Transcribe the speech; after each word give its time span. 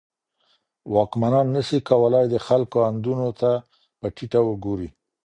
واکمنان 0.93 1.47
نه 1.55 1.61
سي 1.67 1.77
کولای 1.89 2.25
د 2.29 2.35
خلګو 2.45 2.79
آندونو 2.89 3.29
ته 3.41 3.51
په 3.99 4.07
ټيټه 4.15 4.39
وګوري. 4.43 4.89